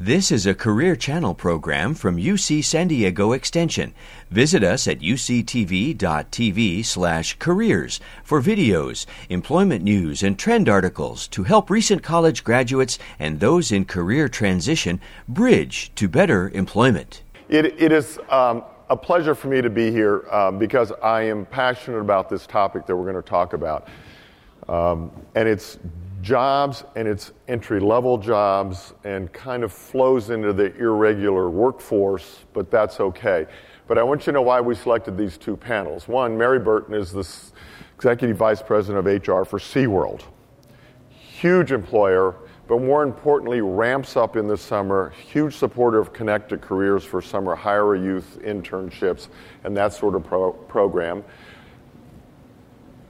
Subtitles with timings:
[0.00, 3.94] This is a Career Channel program from UC San Diego Extension.
[4.30, 11.68] Visit us at uctv.tv slash careers for videos, employment news, and trend articles to help
[11.68, 17.24] recent college graduates and those in career transition bridge to better employment.
[17.48, 21.44] It, it is um, a pleasure for me to be here um, because I am
[21.44, 23.88] passionate about this topic that we're going to talk about.
[24.68, 25.76] Um, and it's
[26.20, 32.70] jobs and it's entry level jobs and kind of flows into the irregular workforce, but
[32.70, 33.46] that's okay.
[33.86, 36.08] But I want you to know why we selected these two panels.
[36.08, 37.26] One, Mary Burton is the
[37.96, 40.22] Executive Vice President of HR for SeaWorld.
[41.08, 45.10] Huge employer, but more importantly, ramps up in the summer.
[45.10, 49.28] Huge supporter of Connected Careers for summer hire youth internships
[49.64, 51.24] and that sort of pro- program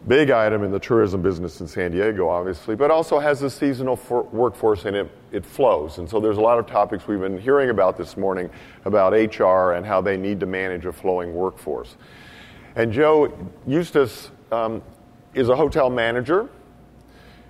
[0.08, 3.94] big item in the tourism business in San Diego, obviously, but also has a seasonal
[3.94, 5.98] for- workforce and it, it flows.
[5.98, 8.48] And so there's a lot of topics we've been hearing about this morning
[8.86, 11.96] about HR and how they need to manage a flowing workforce.
[12.74, 13.32] And Joe
[13.66, 14.82] Eustace um,
[15.34, 16.48] is a hotel manager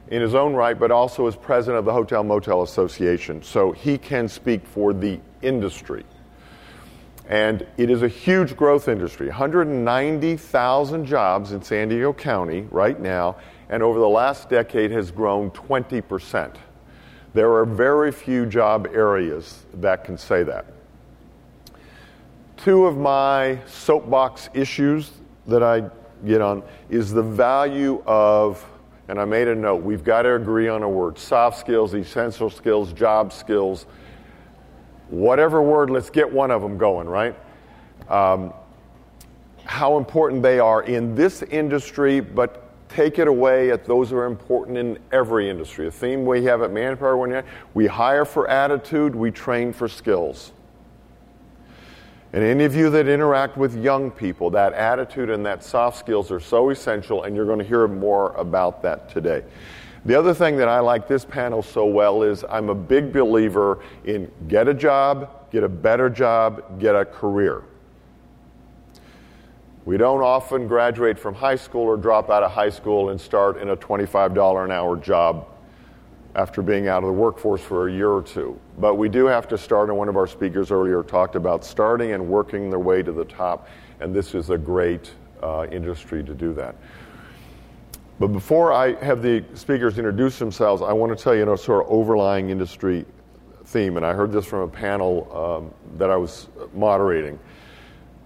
[0.09, 3.43] in his own right, but also is president of the Hotel Motel Association.
[3.43, 6.05] So he can speak for the industry.
[7.29, 13.37] And it is a huge growth industry 190,000 jobs in San Diego County right now,
[13.69, 16.57] and over the last decade has grown 20%.
[17.35, 20.65] There are very few job areas that can say that.
[22.57, 25.11] Two of my soapbox issues
[25.47, 25.91] that I
[26.27, 28.65] get on is the value of,
[29.09, 32.49] and I made a note, we've got to agree on a word soft skills, essential
[32.49, 33.85] skills, job skills
[35.11, 37.35] whatever word, let's get one of them going, right?
[38.09, 38.53] Um,
[39.65, 44.25] how important they are in this industry, but take it away at those who are
[44.25, 45.87] important in every industry.
[45.87, 50.53] A theme we have at Manpower when we hire for attitude, we train for skills.
[52.33, 56.31] And any of you that interact with young people, that attitude and that soft skills
[56.31, 59.45] are so essential, and you're going to hear more about that today.
[60.05, 63.81] The other thing that I like this panel so well is I'm a big believer
[64.05, 67.65] in get a job, get a better job, get a career.
[69.85, 73.57] We don't often graduate from high school or drop out of high school and start
[73.57, 75.47] in a $25 an hour job
[76.35, 78.61] after being out of the workforce for a year or two.
[78.79, 82.13] But we do have to start, and one of our speakers earlier talked about starting
[82.13, 83.67] and working their way to the top,
[84.01, 85.11] and this is a great
[85.43, 86.77] uh, industry to do that.
[88.19, 91.55] But before I have the speakers introduce themselves, I want to tell you, you know,
[91.55, 93.05] sort of overlying industry
[93.67, 97.39] theme, and I heard this from a panel um, that I was moderating.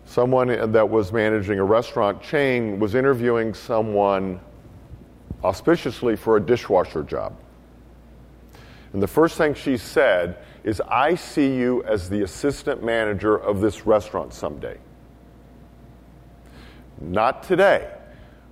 [0.07, 4.41] Someone that was managing a restaurant chain was interviewing someone
[5.45, 7.37] auspiciously for a dishwasher job.
[8.93, 13.61] And the first thing she said is, I see you as the assistant manager of
[13.61, 14.79] this restaurant someday.
[17.01, 17.91] Not today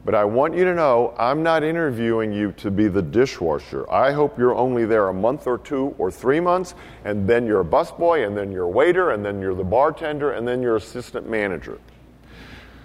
[0.05, 3.91] but I want you to know I'm not interviewing you to be the dishwasher.
[3.91, 6.75] I hope you're only there a month or two or three months,
[7.05, 10.33] and then you're a busboy, and then you're a waiter, and then you're the bartender,
[10.33, 11.79] and then you're assistant manager.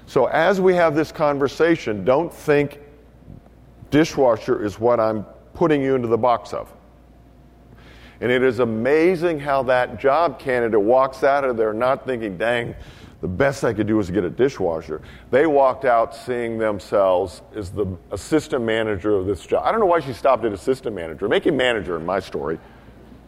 [0.08, 2.80] So as we have this conversation, don't think
[3.90, 6.72] dishwasher is what I'm putting you into the box of.
[8.22, 12.76] And it is amazing how that job candidate walks out of there not thinking, dang,
[13.26, 15.02] the best I could do was get a dishwasher.
[15.32, 19.64] They walked out seeing themselves as the assistant manager of this job.
[19.66, 21.28] I don't know why she stopped at assistant manager.
[21.28, 22.60] Make him manager in my story.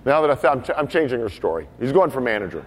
[0.06, 1.68] Now that I found, I'm changing her story.
[1.80, 2.64] He's going for manager.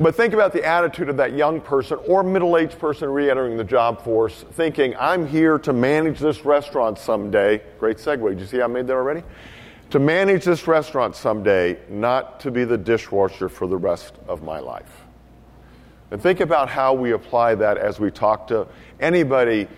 [0.00, 3.56] But think about the attitude of that young person or middle aged person re entering
[3.56, 7.62] the job force, thinking, I'm here to manage this restaurant someday.
[7.78, 8.28] Great segue.
[8.30, 9.22] Did you see how I made that already?
[9.90, 14.58] To manage this restaurant someday, not to be the dishwasher for the rest of my
[14.58, 15.04] life.
[16.10, 18.66] And think about how we apply that as we talk to
[19.00, 19.68] anybody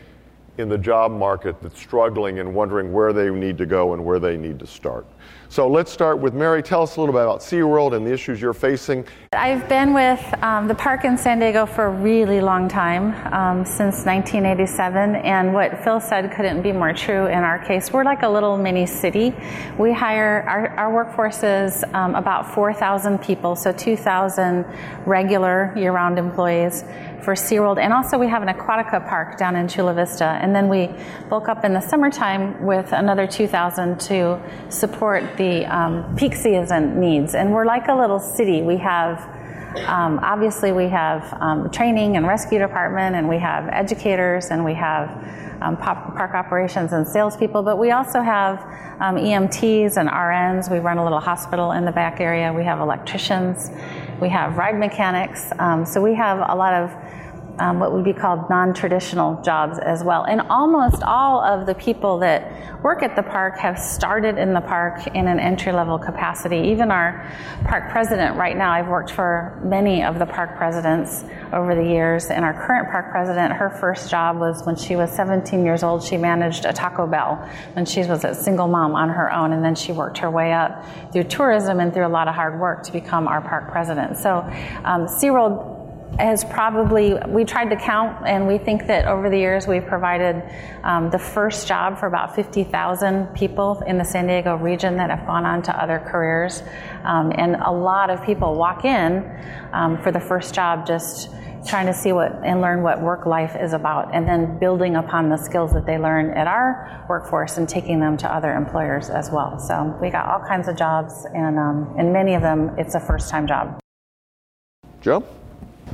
[0.58, 4.18] in the job market that's struggling and wondering where they need to go and where
[4.18, 5.06] they need to start.
[5.50, 6.62] So let's start with Mary.
[6.62, 9.04] Tell us a little bit about SeaWorld and the issues you're facing.
[9.32, 13.64] I've been with um, the park in San Diego for a really long time, um,
[13.64, 17.92] since 1987, and what Phil said couldn't be more true in our case.
[17.92, 19.34] We're like a little mini city.
[19.76, 24.64] We hire, our, our workforce is um, about 4,000 people, so 2,000
[25.04, 26.84] regular year round employees
[27.22, 27.78] for SeaWorld.
[27.78, 30.24] And also, we have an Aquatica park down in Chula Vista.
[30.24, 30.90] And then we
[31.28, 37.34] bulk up in the summertime with another 2,000 to support the um, peak season needs.
[37.34, 38.62] And we're like a little city.
[38.62, 39.18] We have
[39.86, 44.74] um, obviously, we have um, training and rescue department, and we have educators, and we
[44.74, 45.08] have
[45.62, 48.58] um, park operations and salespeople, but we also have
[49.00, 50.70] um, EMTs and RNs.
[50.70, 52.52] We run a little hospital in the back area.
[52.52, 53.70] We have electricians.
[54.20, 55.50] We have ride mechanics.
[55.58, 56.90] Um, so we have a lot of
[57.60, 60.24] um, what would be called non traditional jobs as well.
[60.24, 64.62] And almost all of the people that work at the park have started in the
[64.62, 66.70] park in an entry level capacity.
[66.70, 67.30] Even our
[67.64, 71.22] park president right now, I've worked for many of the park presidents
[71.52, 72.26] over the years.
[72.26, 76.02] And our current park president, her first job was when she was 17 years old,
[76.02, 79.52] she managed a Taco Bell when she was a single mom on her own.
[79.52, 80.82] And then she worked her way up
[81.12, 84.16] through tourism and through a lot of hard work to become our park president.
[84.16, 84.38] So
[84.84, 85.79] um, SeaWorld
[86.18, 90.42] has probably, we tried to count, and we think that over the years we've provided
[90.82, 95.26] um, the first job for about 50,000 people in the San Diego region that have
[95.26, 96.62] gone on to other careers.
[97.04, 99.24] Um, and a lot of people walk in
[99.72, 101.30] um, for the first job just
[101.66, 105.28] trying to see what and learn what work life is about, and then building upon
[105.28, 109.30] the skills that they learn at our workforce and taking them to other employers as
[109.30, 109.58] well.
[109.58, 113.00] So we got all kinds of jobs, and, um, and many of them, it's a
[113.00, 113.78] first time job.
[115.00, 115.24] Joe?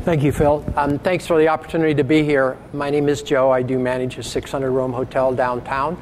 [0.03, 0.65] Thank you, Phil.
[0.77, 2.57] Um, thanks for the opportunity to be here.
[2.73, 3.51] My name is Joe.
[3.51, 6.01] I do manage a 600 room hotel downtown.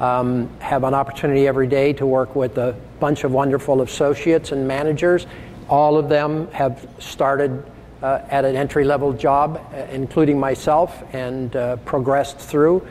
[0.00, 4.66] Um, have an opportunity every day to work with a bunch of wonderful associates and
[4.66, 5.26] managers.
[5.68, 7.62] All of them have started
[8.02, 12.86] uh, at an entry level job, uh, including myself, and uh, progressed through.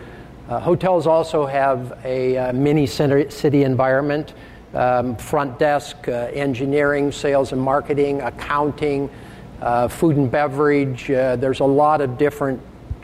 [0.47, 4.33] Uh, hotels also have a uh, mini city environment
[4.73, 9.09] um, front desk, uh, engineering, sales and marketing, accounting
[9.61, 11.09] uh, food and beverage.
[11.09, 12.61] Uh, there's a lot of different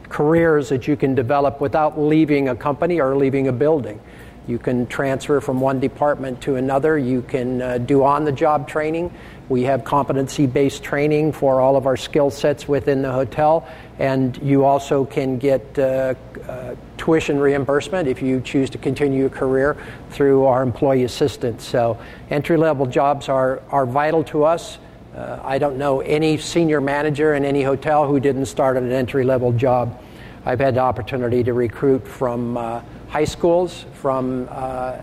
[0.10, 4.00] careers that you can develop without leaving a company or leaving a building.
[4.48, 6.98] You can transfer from one department to another.
[6.98, 9.14] You can uh, do on the job training.
[9.50, 13.68] We have competency based training for all of our skill sets within the hotel.
[14.00, 16.16] And you also can get uh,
[16.48, 19.76] uh, tuition reimbursement if you choose to continue your career
[20.12, 21.66] through our employee assistance.
[21.66, 22.00] So,
[22.30, 24.78] entry level jobs are, are vital to us.
[25.18, 28.92] Uh, I don't know any senior manager in any hotel who didn't start at an
[28.92, 30.00] entry level job.
[30.46, 35.02] I've had the opportunity to recruit from uh, high schools, from uh,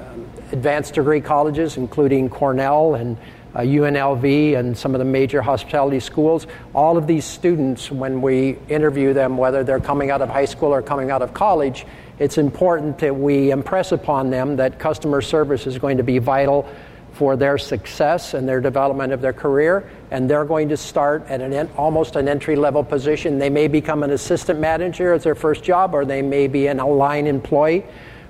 [0.00, 3.18] um, advanced degree colleges, including Cornell and
[3.54, 6.46] UNLV uh, and some of the major hospitality schools.
[6.74, 10.72] All of these students, when we interview them, whether they're coming out of high school
[10.72, 11.84] or coming out of college,
[12.18, 16.66] it's important that we impress upon them that customer service is going to be vital
[17.12, 21.40] for their success and their development of their career, and they're going to start at
[21.40, 23.38] an almost an entry level position.
[23.38, 26.78] They may become an assistant manager as their first job, or they may be an
[26.78, 27.84] line employee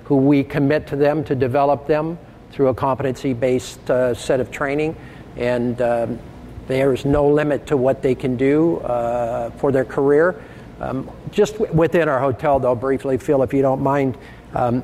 [0.05, 2.17] who we commit to them to develop them
[2.51, 4.95] through a competency based uh, set of training.
[5.37, 6.19] And um,
[6.67, 10.41] there is no limit to what they can do uh, for their career.
[10.79, 14.17] Um, just w- within our hotel, though, briefly, Phil, if you don't mind,
[14.53, 14.83] um,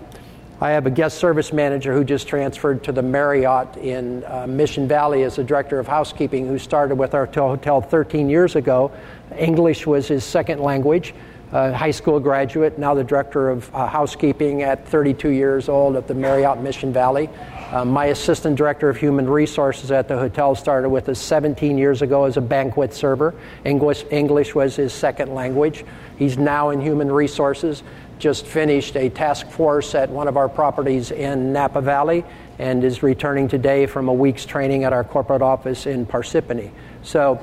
[0.60, 4.88] I have a guest service manager who just transferred to the Marriott in uh, Mission
[4.88, 8.92] Valley as the director of housekeeping, who started with our hotel 13 years ago.
[9.38, 11.14] English was his second language.
[11.52, 16.08] Uh, high school graduate, now the director of uh, housekeeping at 32 years old at
[16.08, 17.30] the Marriott Mission Valley.
[17.72, 22.02] Uh, my assistant director of human resources at the hotel started with us 17 years
[22.02, 23.36] ago as a banquet server.
[23.64, 25.86] English, English was his second language.
[26.18, 27.84] He's now in human resources
[28.20, 32.26] just finished a task force at one of our properties in Napa Valley
[32.60, 36.72] and is returning today from a week's training at our corporate office in Parsippany.
[37.04, 37.42] So,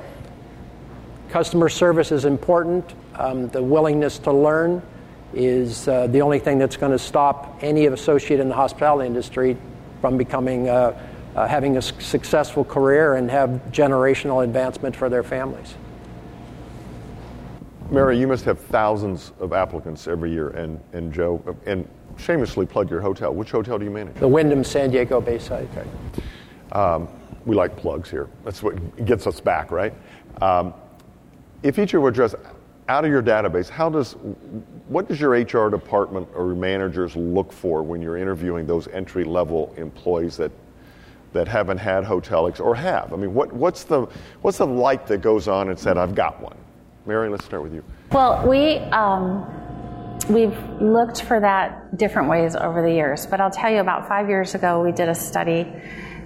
[1.29, 2.93] customer service is important.
[3.15, 4.81] Um, the willingness to learn
[5.33, 9.57] is uh, the only thing that's going to stop any associate in the hospitality industry
[10.01, 10.97] from becoming uh,
[11.35, 15.75] uh, having a successful career and have generational advancement for their families.
[17.89, 21.87] Mary, you must have thousands of applicants every year, and, and Joe, and
[22.17, 23.33] shamelessly plug your hotel.
[23.33, 24.15] Which hotel do you manage?
[24.15, 25.67] The Wyndham San Diego Bayside.
[25.75, 25.87] Okay.
[26.71, 27.07] Um,
[27.45, 28.27] we like plugs here.
[28.43, 29.93] That's what gets us back, right?
[30.41, 30.73] Um,
[31.61, 32.33] if each of you address
[32.87, 34.13] out of your database, how does
[34.87, 39.73] what does your HR department or managers look for when you're interviewing those entry level
[39.77, 40.51] employees that
[41.33, 43.13] that haven't had hotel ex- or have?
[43.13, 44.07] I mean, what, what's the
[44.41, 46.57] what's the light that goes on and said, "I've got one"?
[47.05, 47.83] Mary, let's start with you.
[48.11, 49.45] Well, we um,
[50.29, 54.27] we've looked for that different ways over the years, but I'll tell you about five
[54.27, 55.71] years ago we did a study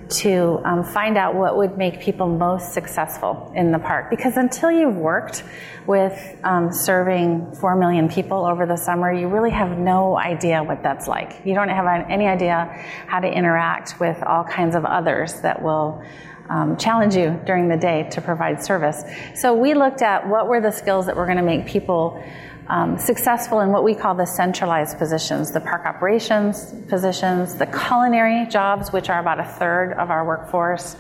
[0.09, 4.09] to um, find out what would make people most successful in the park.
[4.09, 5.43] Because until you've worked
[5.85, 10.81] with um, serving four million people over the summer, you really have no idea what
[10.81, 11.41] that's like.
[11.45, 12.65] You don't have any idea
[13.05, 16.03] how to interact with all kinds of others that will
[16.49, 19.03] um, challenge you during the day to provide service.
[19.35, 22.23] So we looked at what were the skills that were going to make people
[22.67, 28.45] um, successful in what we call the centralized positions the park operations positions, the culinary
[28.47, 30.95] jobs, which are about a third of our workforce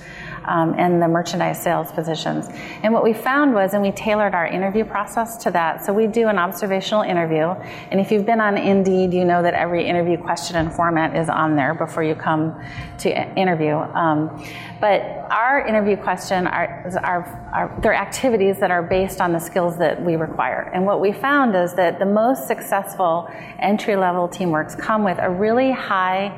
[0.49, 2.49] um, and the merchandise sales positions.
[2.83, 5.85] And what we found was, and we tailored our interview process to that.
[5.85, 7.47] So we do an observational interview,
[7.91, 11.29] and if you've been on Indeed, you know that every interview question and format is
[11.29, 12.59] on there before you come
[12.99, 13.75] to interview.
[13.75, 14.43] Um,
[14.81, 19.77] but our interview question are, are, are they're activities that are based on the skills
[19.77, 20.71] that we require.
[20.73, 23.29] And what we found is that the most successful
[23.59, 26.31] entry level teamworks come with a really high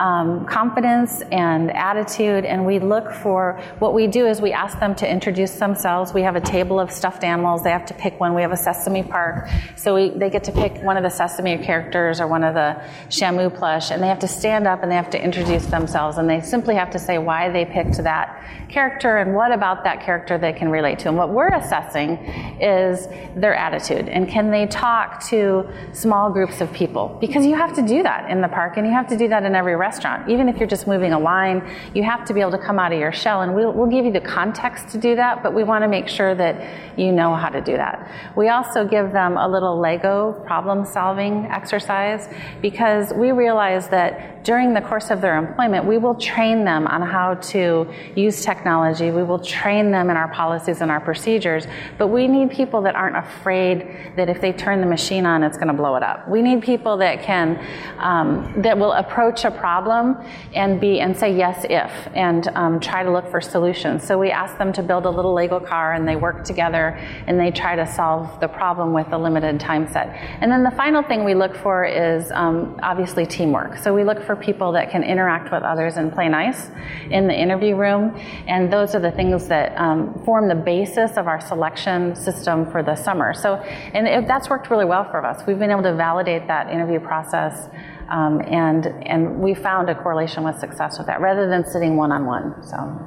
[0.00, 4.94] um, confidence and attitude, and we look for what we do is we ask them
[4.94, 6.14] to introduce themselves.
[6.14, 7.62] We have a table of stuffed animals.
[7.62, 8.34] They have to pick one.
[8.34, 11.58] We have a Sesame Park, so we, they get to pick one of the Sesame
[11.58, 14.96] characters or one of the Shamu plush, and they have to stand up and they
[14.96, 19.18] have to introduce themselves, and they simply have to say why they picked that character
[19.18, 21.08] and what about that character they can relate to.
[21.08, 22.16] And what we're assessing
[22.60, 27.74] is their attitude and can they talk to small groups of people because you have
[27.74, 29.89] to do that in the park and you have to do that in every restaurant
[29.90, 30.30] restaurant.
[30.30, 31.58] Even if you're just moving a line,
[31.94, 34.04] you have to be able to come out of your shell, and we'll, we'll give
[34.04, 36.54] you the context to do that, but we want to make sure that
[36.96, 37.96] you know how to do that.
[38.36, 42.28] We also give them a little Lego problem solving exercise
[42.62, 47.02] because we realize that during the course of their employment, we will train them on
[47.02, 49.10] how to use technology.
[49.10, 51.66] We will train them in our policies and our procedures,
[51.98, 55.56] but we need people that aren't afraid that if they turn the machine on, it's
[55.56, 56.28] going to blow it up.
[56.28, 57.62] We need people that can,
[57.98, 60.16] um, that will approach a problem
[60.54, 64.06] and be and say yes if and um, try to look for solutions.
[64.06, 67.38] So we ask them to build a little Lego car and they work together and
[67.38, 70.08] they try to solve the problem with a limited time set.
[70.40, 73.78] And then the final thing we look for is um, obviously teamwork.
[73.78, 76.68] So we look for people that can interact with others and play nice
[77.10, 78.16] in the interview room.
[78.46, 82.82] And those are the things that um, form the basis of our selection system for
[82.82, 83.34] the summer.
[83.34, 85.42] So, and it, that's worked really well for us.
[85.46, 87.68] We've been able to validate that interview process
[88.10, 92.10] um, and, and we found a correlation with success with that rather than sitting one
[92.10, 92.62] on one.
[92.62, 92.98] So.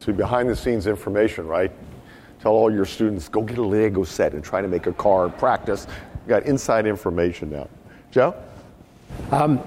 [0.00, 1.70] So behind the scenes information, right?
[2.40, 5.26] Tell all your students, go get a Lego set and try to make a car
[5.26, 5.86] and practice.
[6.24, 7.68] You got inside information now.
[8.10, 8.34] Joe?
[9.30, 9.60] Um,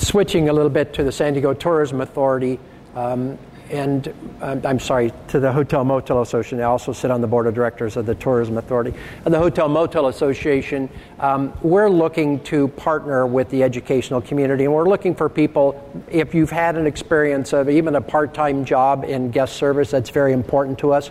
[0.00, 2.58] switching a little bit to the San Diego Tourism Authority,
[2.94, 3.38] um,
[3.70, 6.60] and um, I'm sorry, to the Hotel Motel Association.
[6.60, 8.94] I also sit on the board of directors of the Tourism Authority.
[9.24, 10.88] And the Hotel Motel Association,
[11.20, 16.34] um, we're looking to partner with the educational community, and we're looking for people, if
[16.34, 20.32] you've had an experience of even a part time job in guest service, that's very
[20.32, 21.10] important to us.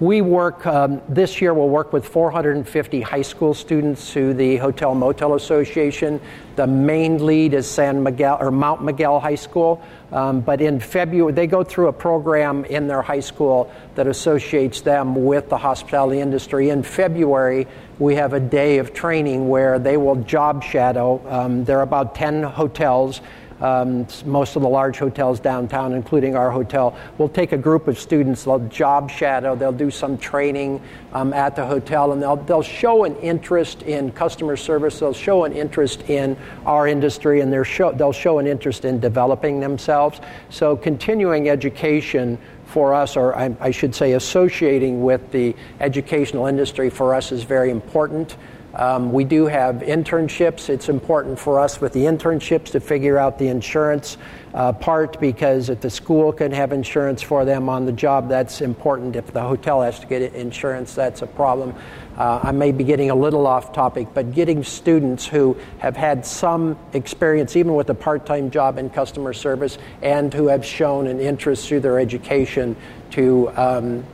[0.00, 4.96] We work, um, this year, we'll work with 450 high school students through the Hotel
[4.96, 6.20] Motel Association.
[6.56, 9.80] The main lead is San Miguel or Mount Miguel High School.
[10.10, 14.80] Um, but in February, they go through a program in their high school that associates
[14.80, 16.70] them with the hospitality industry.
[16.70, 17.68] In February,
[18.02, 21.22] we have a day of training where they will job shadow.
[21.28, 23.20] Um, there are about 10 hotels
[23.62, 27.96] um, most of the large hotels downtown, including our hotel, We'll take a group of
[27.96, 30.82] students, they'll job shadow, they'll do some training
[31.12, 35.44] um, at the hotel, and they'll, they'll show an interest in customer service, they'll show
[35.44, 40.20] an interest in our industry, and they'll show, they'll show an interest in developing themselves.
[40.50, 42.38] So, continuing education
[42.72, 47.44] for us, or I, I should say, associating with the educational industry for us is
[47.44, 48.36] very important.
[48.74, 50.68] Um, we do have internships.
[50.68, 54.16] It's important for us with the internships to figure out the insurance
[54.54, 58.60] uh, part because if the school can have insurance for them on the job, that's
[58.60, 59.16] important.
[59.16, 61.74] If the hotel has to get insurance, that's a problem.
[62.16, 66.24] Uh, I may be getting a little off topic, but getting students who have had
[66.24, 71.06] some experience, even with a part time job in customer service, and who have shown
[71.06, 72.76] an interest through their education
[73.10, 74.04] to um,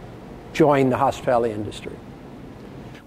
[0.52, 1.92] join the hospitality industry.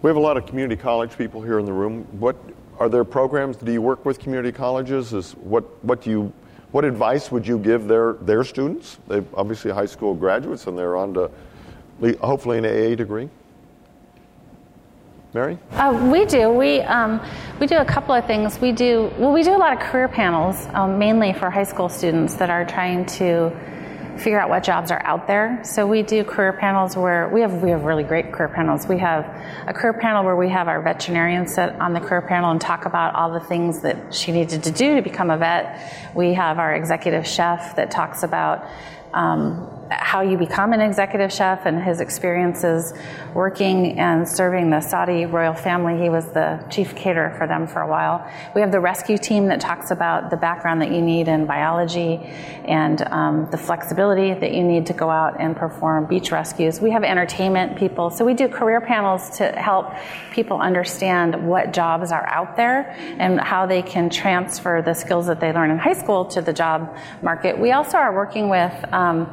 [0.01, 2.07] We have a lot of community college people here in the room.
[2.19, 2.35] What
[2.79, 3.57] are there programs?
[3.57, 5.13] Do you work with community colleges?
[5.13, 6.33] Is what what do you
[6.71, 8.97] what advice would you give their their students?
[9.07, 11.29] They're obviously high school graduates and they're on to
[12.19, 13.29] hopefully an AA degree.
[15.33, 15.57] Mary?
[15.73, 16.49] Uh, we do.
[16.49, 17.21] We um,
[17.59, 18.59] we do a couple of things.
[18.59, 19.31] We do well.
[19.31, 22.65] We do a lot of career panels, um, mainly for high school students that are
[22.65, 23.55] trying to
[24.17, 25.61] figure out what jobs are out there.
[25.63, 28.87] So we do career panels where we have we have really great career panels.
[28.87, 29.25] We have
[29.67, 32.85] a career panel where we have our veterinarian sit on the career panel and talk
[32.85, 36.13] about all the things that she needed to do to become a vet.
[36.15, 38.65] We have our executive chef that talks about
[39.13, 42.93] um, how you become an executive chef and his experiences
[43.33, 46.01] working and serving the Saudi royal family.
[46.01, 48.25] He was the chief caterer for them for a while.
[48.55, 52.17] We have the rescue team that talks about the background that you need in biology
[52.65, 56.79] and um, the flexibility that you need to go out and perform beach rescues.
[56.79, 58.09] We have entertainment people.
[58.09, 59.93] So we do career panels to help
[60.31, 65.39] people understand what jobs are out there and how they can transfer the skills that
[65.39, 67.59] they learn in high school to the job market.
[67.59, 69.27] We also are working with um,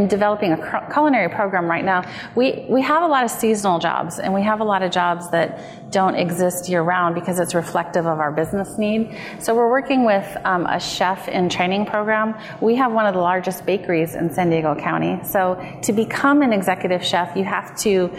[0.00, 4.18] in developing a culinary program right now, we, we have a lot of seasonal jobs
[4.18, 8.06] and we have a lot of jobs that don't exist year round because it's reflective
[8.06, 9.14] of our business need.
[9.40, 12.34] So we're working with um, a chef in training program.
[12.62, 15.20] We have one of the largest bakeries in San Diego County.
[15.24, 18.10] So to become an executive chef, you have to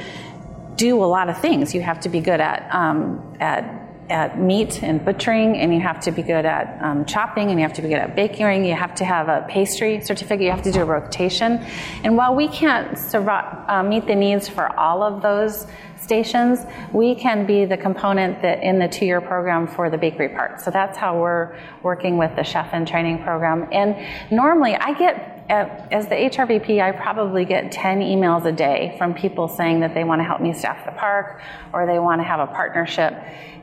[0.76, 1.74] do a lot of things.
[1.74, 6.00] You have to be good at, um, at at meat and butchering, and you have
[6.02, 8.66] to be good at um, chopping, and you have to be good at baking.
[8.66, 10.42] You have to have a pastry certificate.
[10.42, 11.66] You have to do a rotation.
[12.04, 15.66] And while we can't survive, uh, meet the needs for all of those
[16.02, 20.60] stations, we can be the component that in the two-year program for the bakery part.
[20.60, 23.68] So that's how we're working with the chef and training program.
[23.72, 23.96] And
[24.32, 29.50] normally, I get as the HRVP, I probably get 10 emails a day from people
[29.50, 31.42] saying that they want to help me staff the park
[31.74, 33.14] or they want to have a partnership.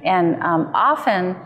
[0.08, 1.36] And um, often,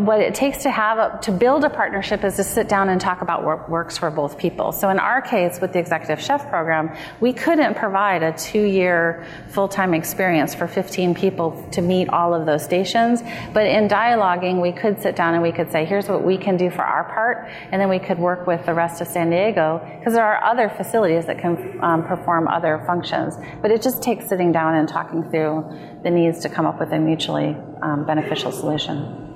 [0.00, 3.00] what it takes to have a, to build a partnership is to sit down and
[3.00, 4.72] talk about what works for both people.
[4.72, 9.94] So in our case, with the executive chef program, we couldn't provide a two-year full-time
[9.94, 13.22] experience for 15 people to meet all of those stations.
[13.52, 16.56] But in dialoguing, we could sit down and we could say, here's what we can
[16.56, 19.80] do for our part, and then we could work with the rest of San Diego
[19.98, 23.34] because there are other facilities that can um, perform other functions.
[23.62, 25.64] But it just takes sitting down and talking through
[26.02, 29.27] the needs to come up with a mutually um, beneficial solution.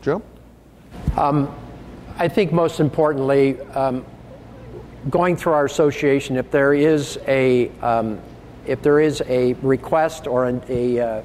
[0.00, 0.22] Joe?
[1.16, 1.54] Um,
[2.16, 4.04] I think most importantly, um,
[5.10, 8.20] going through our association, if there is a um,
[8.66, 11.22] if there is a request or a, a, uh,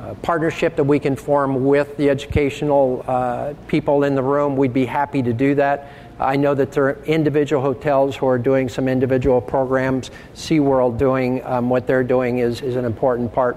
[0.00, 4.74] a, partnership that we can form with the educational uh, people in the room, we'd
[4.74, 5.90] be happy to do that.
[6.20, 10.10] I know that there are individual hotels who are doing some individual programs.
[10.34, 13.56] SeaWorld doing um, what they're doing is, is an important part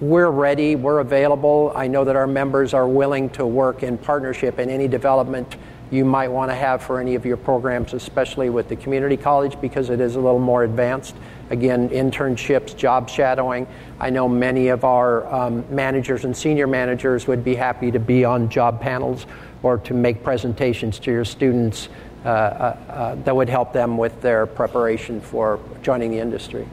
[0.00, 1.72] we're ready, we're available.
[1.74, 5.56] I know that our members are willing to work in partnership in any development
[5.90, 9.60] you might want to have for any of your programs, especially with the community college
[9.60, 11.14] because it is a little more advanced.
[11.50, 13.66] Again, internships, job shadowing.
[14.00, 18.24] I know many of our um, managers and senior managers would be happy to be
[18.24, 19.26] on job panels
[19.62, 21.88] or to make presentations to your students
[22.24, 26.66] uh, uh, uh, that would help them with their preparation for joining the industry.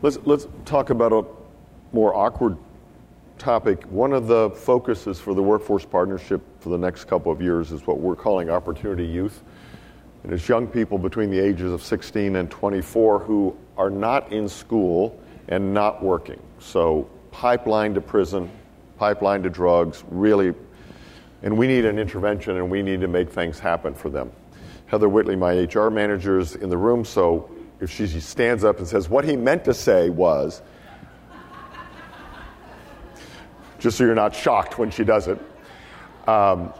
[0.00, 1.24] Let's, let's talk about a
[1.96, 2.58] more awkward
[3.38, 7.72] topic, one of the focuses for the workforce partnership for the next couple of years
[7.72, 9.42] is what we're calling opportunity youth.
[10.22, 14.46] And it's young people between the ages of 16 and 24 who are not in
[14.46, 16.38] school and not working.
[16.58, 18.50] So, pipeline to prison,
[18.98, 20.52] pipeline to drugs, really,
[21.42, 24.30] and we need an intervention and we need to make things happen for them.
[24.84, 28.86] Heather Whitley, my HR manager, is in the room, so if she stands up and
[28.86, 30.60] says, What he meant to say was,
[33.86, 35.38] just so you're not shocked when she does it.
[36.26, 36.72] Um,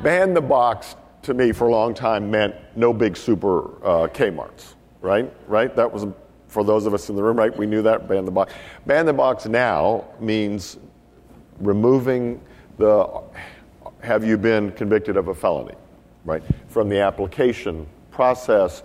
[0.00, 4.76] ban the box to me for a long time meant no big super uh, Kmart's,
[5.00, 5.28] right?
[5.48, 5.74] Right?
[5.74, 6.06] That was
[6.46, 7.56] for those of us in the room, right?
[7.56, 8.06] We knew that.
[8.06, 8.52] Ban the box.
[8.86, 10.78] Ban the box now means
[11.58, 12.40] removing
[12.78, 13.22] the
[13.98, 15.74] have you been convicted of a felony,
[16.24, 16.44] right?
[16.68, 18.84] From the application process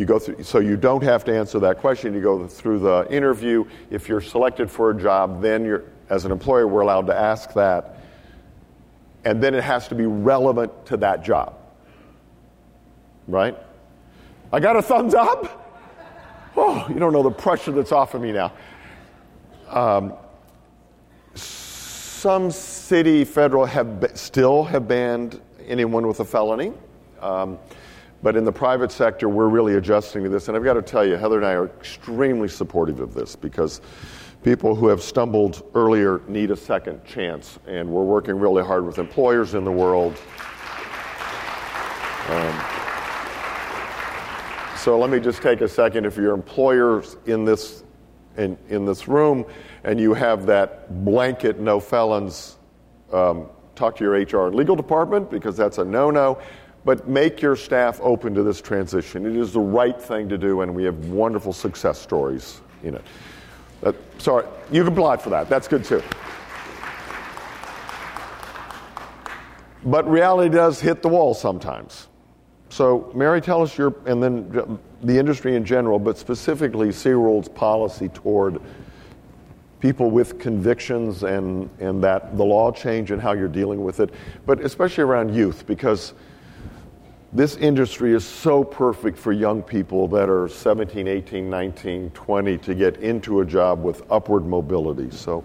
[0.00, 2.14] you go through, so you don't have to answer that question.
[2.14, 3.66] You go through the interview.
[3.90, 7.52] If you're selected for a job, then you're, as an employer, we're allowed to ask
[7.52, 7.98] that.
[9.26, 11.54] And then it has to be relevant to that job.
[13.28, 13.54] Right?
[14.50, 15.68] I got a thumbs up?
[16.56, 18.54] Oh, you don't know the pressure that's off of me now.
[19.68, 20.14] Um,
[21.34, 26.72] some city, federal have still have banned anyone with a felony.
[27.20, 27.58] Um,
[28.22, 30.48] but in the private sector, we're really adjusting to this.
[30.48, 33.80] And I've got to tell you, Heather and I are extremely supportive of this because
[34.42, 37.58] people who have stumbled earlier need a second chance.
[37.66, 40.20] And we're working really hard with employers in the world.
[42.28, 42.60] Um,
[44.76, 46.04] so let me just take a second.
[46.04, 47.84] If your employer's in this,
[48.36, 49.46] in, in this room
[49.84, 52.58] and you have that blanket no felons,
[53.12, 56.38] um, talk to your HR and legal department because that's a no no
[56.84, 59.26] but make your staff open to this transition.
[59.26, 63.04] It is the right thing to do, and we have wonderful success stories in it.
[64.18, 65.48] Sorry, you can applaud for that.
[65.48, 66.02] That's good too.
[69.84, 72.08] But reality does hit the wall sometimes.
[72.68, 78.08] So, Mary, tell us your, and then the industry in general, but specifically SeaWorld's policy
[78.10, 78.60] toward
[79.80, 84.12] people with convictions and, and that the law change and how you're dealing with it,
[84.44, 86.12] but especially around youth, because
[87.32, 92.74] this industry is so perfect for young people that are 17, 18, 19, 20 to
[92.74, 95.10] get into a job with upward mobility.
[95.12, 95.44] So,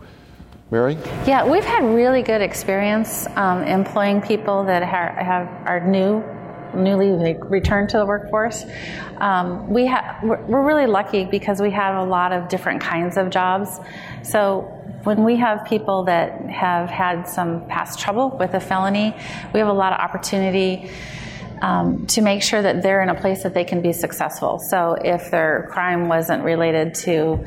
[0.72, 0.98] Mary?
[1.28, 6.24] Yeah, we've had really good experience um, employing people that have, have are new
[6.74, 8.66] newly returned to the workforce.
[9.20, 13.30] Um, we ha- we're really lucky because we have a lot of different kinds of
[13.30, 13.80] jobs.
[14.24, 14.62] So
[15.04, 19.16] when we have people that have had some past trouble with a felony,
[19.54, 20.92] we have a lot of opportunity
[21.66, 24.60] um, to make sure that they're in a place that they can be successful.
[24.60, 27.44] So if their crime wasn't related to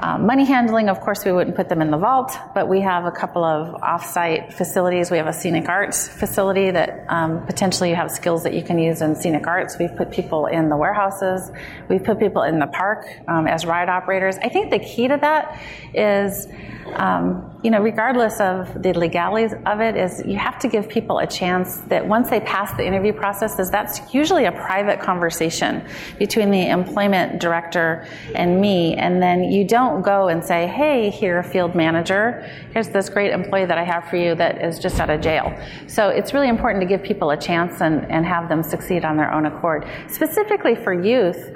[0.00, 3.04] um, money handling, of course, we wouldn't put them in the vault, but we have
[3.04, 5.10] a couple of off-site facilities.
[5.10, 8.78] We have a scenic arts facility that um, potentially you have skills that you can
[8.78, 9.76] use in scenic arts.
[9.78, 11.50] We've put people in the warehouses.
[11.90, 14.36] We've put people in the park um, as ride operators.
[14.38, 15.60] I think the key to that
[15.92, 16.46] is
[16.94, 21.18] um, you know, regardless of the legalities of it, is you have to give people
[21.18, 25.84] a chance that once they pass the interview process, is that's usually a private conversation
[26.18, 31.42] between the employment director and me, and then you don't go and say, "Hey, here,
[31.42, 35.10] field manager, here's this great employee that I have for you that is just out
[35.10, 35.52] of jail."
[35.88, 39.16] So it's really important to give people a chance and, and have them succeed on
[39.16, 39.84] their own accord.
[40.08, 41.50] Specifically for youth.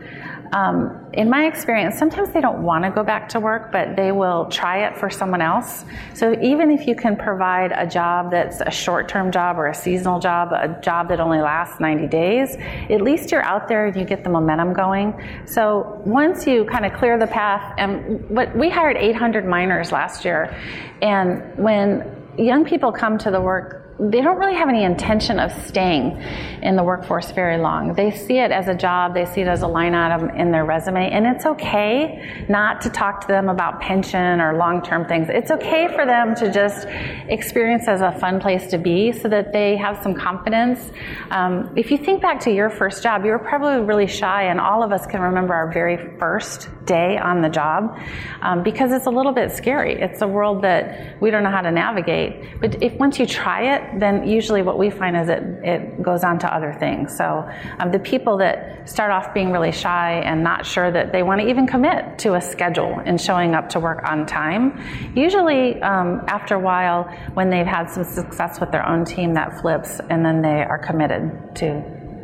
[0.53, 4.12] Um, in my experience, sometimes they don't want to go back to work, but they
[4.12, 5.87] will try it for someone else.
[6.12, 9.75] So even if you can provide a job that's a short term job or a
[9.75, 12.57] seasonal job, a job that only lasts 90 days,
[12.91, 15.15] at least you're out there and you get the momentum going.
[15.47, 20.23] So once you kind of clear the path, and what we hired 800 minors last
[20.23, 20.55] year,
[21.01, 25.53] and when young people come to the work they don't really have any intention of
[25.67, 26.21] staying
[26.62, 27.95] in the workforce very long.
[27.95, 30.65] They see it as a job, they see it as a line item in their
[30.65, 35.29] resume, and it's okay not to talk to them about pension or long term things.
[35.31, 36.87] It's okay for them to just
[37.29, 40.91] experience as a fun place to be so that they have some confidence.
[41.31, 44.61] Um, if you think back to your first job, you were probably really shy, and
[44.61, 47.99] all of us can remember our very first day on the job
[48.40, 50.01] um, because it's a little bit scary.
[50.01, 52.61] It's a world that we don't know how to navigate.
[52.61, 56.25] But if once you try it, then usually what we find is it, it goes
[56.25, 57.16] on to other things.
[57.16, 61.23] So um, the people that start off being really shy and not sure that they
[61.23, 64.81] want to even commit to a schedule and showing up to work on time,
[65.14, 69.61] usually um, after a while, when they've had some success with their own team, that
[69.61, 71.75] flips and then they are committed to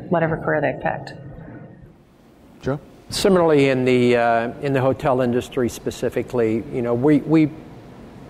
[0.08, 1.12] whatever career they've picked.
[2.62, 2.80] Joe?
[3.10, 7.50] Similarly, in the uh, in the hotel industry specifically, you know, we, we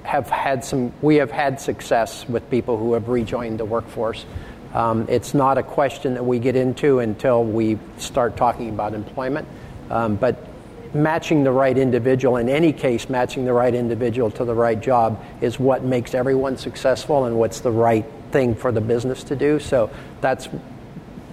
[0.04, 4.24] have had some, we have had success with people who have rejoined the workforce.
[4.72, 9.48] Um, it's not a question that we get into until we start talking about employment.
[9.90, 10.46] Um, but
[10.94, 15.22] matching the right individual, in any case, matching the right individual to the right job
[15.40, 19.58] is what makes everyone successful and what's the right thing for the business to do.
[19.58, 20.46] So that's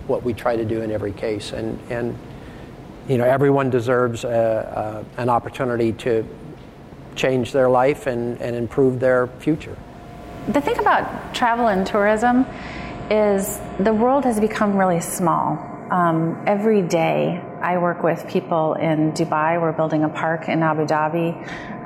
[0.07, 1.51] what we try to do in every case.
[1.51, 2.17] And, and
[3.07, 6.25] you know, everyone deserves a, a, an opportunity to
[7.15, 9.77] change their life and, and improve their future.
[10.47, 12.45] The thing about travel and tourism
[13.09, 15.57] is the world has become really small.
[15.91, 19.61] Um, every day, I work with people in Dubai.
[19.61, 21.35] We're building a park in Abu Dhabi,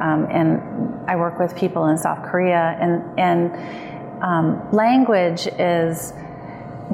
[0.02, 2.78] um, and I work with people in South Korea.
[2.80, 6.14] And, and um, language is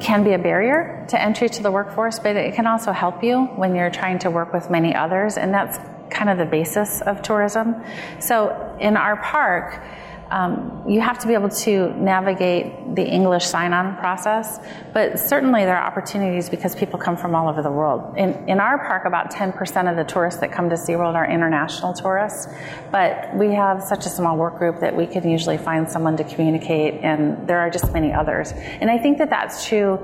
[0.00, 3.44] can be a barrier to entry to the workforce, but it can also help you
[3.56, 5.78] when you're trying to work with many others, and that's
[6.10, 7.82] kind of the basis of tourism.
[8.20, 9.82] So in our park,
[10.30, 14.58] um, you have to be able to navigate the English sign on process,
[14.92, 18.16] but certainly there are opportunities because people come from all over the world.
[18.16, 21.92] In, in our park, about 10% of the tourists that come to SeaWorld are international
[21.92, 22.48] tourists,
[22.90, 26.24] but we have such a small work group that we can usually find someone to
[26.24, 28.52] communicate, and there are just many others.
[28.52, 30.00] And I think that that's true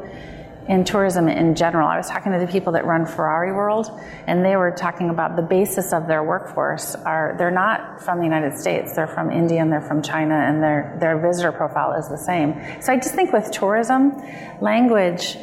[0.69, 1.89] in tourism in general.
[1.89, 3.91] I was talking to the people that run Ferrari World,
[4.27, 8.25] and they were talking about the basis of their workforce are they're not from the
[8.25, 12.09] United States, they're from India and they're from China, and their their visitor profile is
[12.09, 12.55] the same.
[12.81, 14.13] So I just think with tourism,
[14.61, 15.37] language.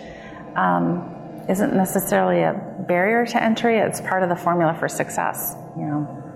[0.55, 1.15] Um,
[1.49, 2.53] isn't necessarily a
[2.87, 3.79] barrier to entry.
[3.79, 5.55] It's part of the formula for success.
[5.75, 6.28] You know.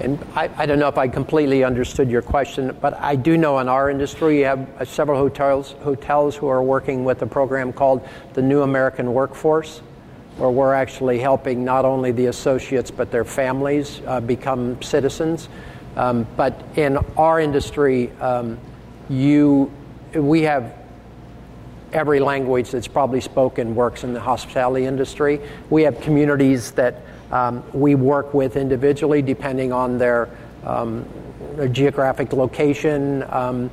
[0.00, 3.58] And I, I, don't know if I completely understood your question, but I do know
[3.58, 7.72] in our industry you have uh, several hotels, hotels who are working with a program
[7.72, 9.80] called the New American Workforce,
[10.36, 15.48] where we're actually helping not only the associates but their families uh, become citizens.
[15.96, 18.56] Um, but in our industry, um,
[19.08, 19.72] you,
[20.14, 20.74] we have
[21.92, 25.40] every language that's probably spoken works in the hospitality industry.
[25.70, 30.28] We have communities that um, we work with individually depending on their,
[30.64, 31.06] um,
[31.56, 33.24] their geographic location.
[33.28, 33.70] Um,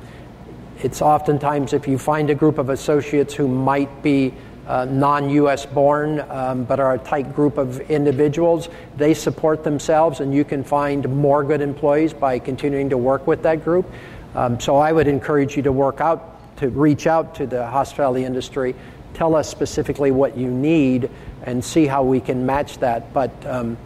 [0.82, 4.34] it's oftentimes if you find a group of associates who might be
[4.66, 10.20] uh, non US born um, but are a tight group of individuals, they support themselves,
[10.20, 13.90] and you can find more good employees by continuing to work with that group.
[14.34, 18.24] Um, so I would encourage you to work out, to reach out to the hospitality
[18.24, 18.74] industry,
[19.16, 21.10] tell us specifically what you need,
[21.44, 23.12] and see how we can match that.
[23.14, 23.78] But um,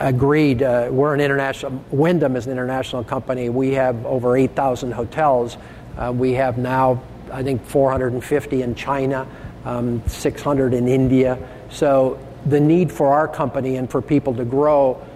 [0.00, 3.50] agreed, uh, we're an international, Wyndham is an international company.
[3.50, 5.58] We have over 8,000 hotels.
[5.96, 9.26] Uh, we have now, I think, 450 in China,
[9.66, 11.38] um, 600 in India.
[11.70, 15.06] So the need for our company and for people to grow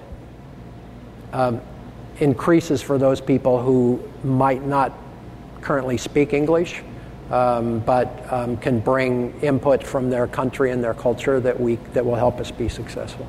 [1.32, 1.60] um,
[2.20, 4.92] increases for those people who might not
[5.62, 6.82] currently speak English.
[7.30, 12.04] Um, but um, can bring input from their country and their culture that we that
[12.04, 13.26] will help us be successful.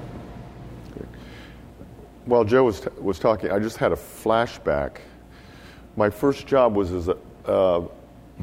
[2.26, 4.98] While Joe was, t- was talking, I just had a flashback.
[5.96, 7.88] My first job was as a uh,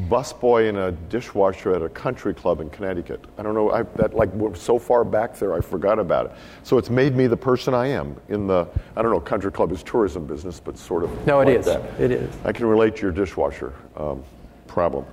[0.09, 3.25] busboy and a dishwasher at a country club in Connecticut.
[3.37, 6.33] I don't know, I, that like we're so far back there, I forgot about it.
[6.62, 9.73] So it's made me the person I am in the, I don't know, country club
[9.73, 11.27] is tourism business, but sort of.
[11.27, 11.67] No, it like is.
[11.67, 12.01] That.
[12.01, 12.35] It is.
[12.45, 14.23] I can relate to your dishwasher um,
[14.67, 15.05] problem.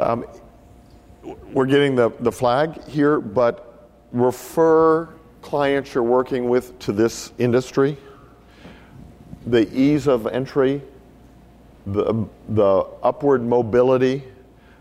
[0.00, 0.26] Um,
[1.22, 5.08] we're getting the, the flag here, but refer
[5.42, 7.96] clients you're working with to this industry.
[9.46, 10.82] The ease of entry
[11.86, 14.22] the, the upward mobility,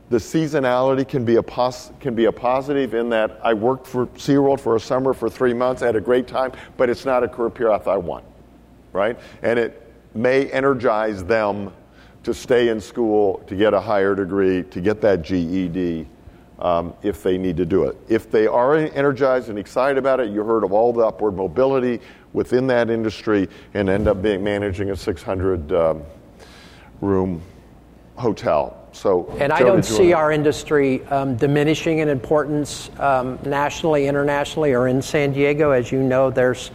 [0.09, 4.07] the seasonality can be, a pos- can be a positive in that I worked for
[4.07, 7.23] SeaWorld for a summer for three months, I had a great time, but it's not
[7.23, 8.23] a career path I want,
[8.93, 9.17] right?
[9.41, 9.81] And it
[10.15, 11.73] may energize them
[12.23, 16.07] to stay in school, to get a higher degree, to get that GED.
[16.59, 17.97] Um, if they need to do it.
[18.07, 21.99] If they are energized and excited about it, you heard of all the upward mobility
[22.31, 26.03] within that industry and end up being managing a 600 um,
[27.01, 27.41] room
[28.15, 28.87] hotel.
[28.91, 34.87] So, and I don't see our industry um, diminishing in importance um, nationally, internationally, or
[34.87, 35.71] in San Diego.
[35.71, 36.69] As you know, there's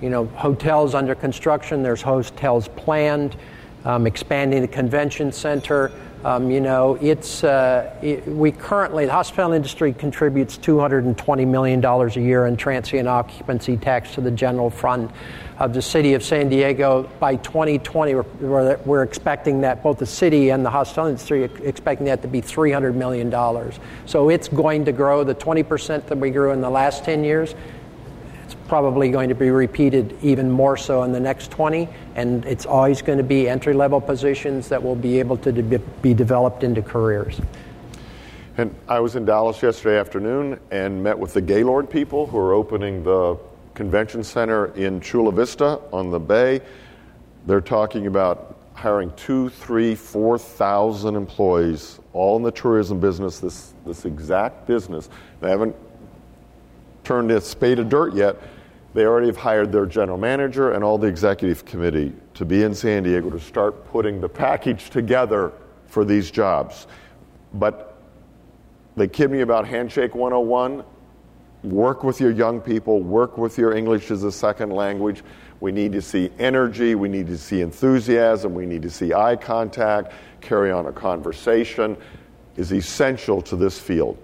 [0.00, 1.82] you know hotels under construction.
[1.82, 3.36] There's hotels planned,
[3.84, 5.90] um, expanding the convention center.
[6.22, 12.18] Um, you know, it's uh, it, we currently the hospitality industry contributes 220 million dollars
[12.18, 15.10] a year in transient occupancy tax to the general fund
[15.58, 17.08] of the city of San Diego.
[17.20, 22.06] By 2020, we're, we're expecting that both the city and the hospitality industry are expecting
[22.06, 23.80] that to be 300 million dollars.
[24.04, 25.24] So it's going to grow.
[25.24, 27.54] The 20 percent that we grew in the last 10 years
[28.70, 33.02] probably going to be repeated even more so in the next 20, and it's always
[33.02, 35.50] going to be entry level positions that will be able to
[36.00, 37.40] be developed into careers.
[38.58, 42.52] And I was in Dallas yesterday afternoon and met with the Gaylord people who are
[42.52, 43.36] opening the
[43.74, 46.60] convention center in Chula Vista on the bay.
[47.46, 53.74] They're talking about hiring two, three, four thousand employees, all in the tourism business, this,
[53.84, 55.10] this exact business.
[55.40, 55.74] They haven't
[57.02, 58.36] turned a spade of dirt yet,
[58.94, 62.74] they already have hired their general manager and all the executive committee to be in
[62.74, 65.52] San Diego to start putting the package together
[65.86, 66.86] for these jobs.
[67.54, 67.96] But
[68.96, 70.84] they kid me about Handshake 101.
[71.62, 75.22] Work with your young people, work with your English as a second language.
[75.60, 79.36] We need to see energy, we need to see enthusiasm, we need to see eye
[79.36, 81.96] contact, carry on a conversation
[82.56, 84.18] is essential to this field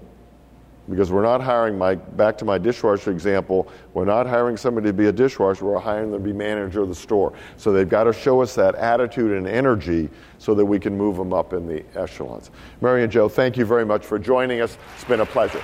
[0.89, 4.93] because we're not hiring my back to my dishwasher example we're not hiring somebody to
[4.93, 7.33] be a dishwasher we're hiring them to be manager of the store.
[7.57, 11.17] So they've got to show us that attitude and energy so that we can move
[11.17, 12.51] them up in the echelons.
[12.81, 14.79] Mary and joe thank you very much for joining us.
[14.95, 15.63] It's been a pleasure